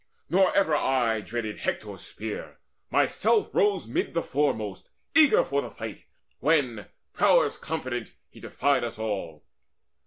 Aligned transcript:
Nor 0.31 0.51
ever 0.55 0.75
I 0.75 1.21
dreaded 1.21 1.59
Hector's 1.59 2.01
spear; 2.07 2.57
myself 2.89 3.53
Rose 3.53 3.87
mid 3.87 4.15
the 4.15 4.23
foremost, 4.23 4.89
eager 5.15 5.43
for 5.43 5.61
the 5.61 5.69
fight, 5.69 6.05
When, 6.39 6.87
prowess 7.13 7.59
confident, 7.59 8.13
he 8.27 8.39
defied 8.39 8.83
us 8.83 8.97
all. 8.97 9.43